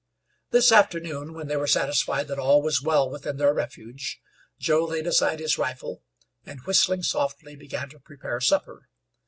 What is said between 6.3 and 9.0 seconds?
and, whistling softly, began to prepare supper.